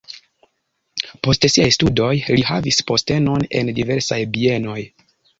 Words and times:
Post 1.25 1.45
siaj 1.55 1.67
studoj 1.75 2.13
li 2.35 2.45
havis 2.47 2.79
postenon 2.87 3.45
en 3.59 3.69
diversaj 3.81 4.19
bienoj. 4.39 4.79